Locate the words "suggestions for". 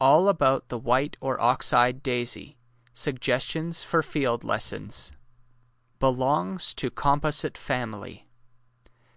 2.94-4.02